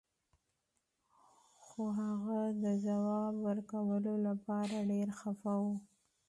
[1.63, 5.65] خو هغه د ځواب ورکولو لپاره ډیر خفه و